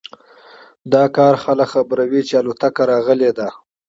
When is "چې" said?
2.27-2.33